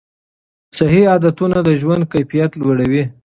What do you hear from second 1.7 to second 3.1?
ژوند کیفیت لوړوي.